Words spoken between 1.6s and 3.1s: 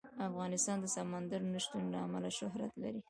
شتون له امله شهرت لري.